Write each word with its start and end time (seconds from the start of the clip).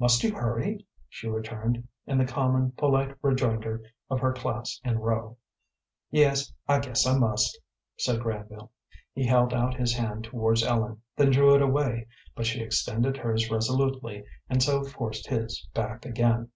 "Must 0.00 0.24
you 0.24 0.34
hurry?" 0.34 0.84
she 1.08 1.28
returned, 1.28 1.86
in 2.04 2.18
the 2.18 2.24
common, 2.24 2.72
polite 2.72 3.14
rejoinder 3.22 3.84
of 4.10 4.18
her 4.18 4.32
class 4.32 4.80
in 4.82 4.98
Rowe. 4.98 5.36
"Yes, 6.10 6.52
I 6.66 6.80
guess 6.80 7.06
I 7.06 7.16
must," 7.16 7.56
said 7.96 8.18
Granville. 8.20 8.72
He 9.12 9.24
held 9.24 9.54
out 9.54 9.74
his 9.74 9.94
hand 9.94 10.24
towards 10.24 10.64
Ellen, 10.64 11.00
then 11.14 11.30
drew 11.30 11.54
it 11.54 11.62
away, 11.62 12.08
but 12.34 12.46
she 12.46 12.60
extended 12.60 13.16
hers 13.16 13.48
resolutely, 13.48 14.24
and 14.48 14.60
so 14.60 14.82
forced 14.82 15.28
his 15.28 15.64
back 15.72 16.04
again. 16.04 16.50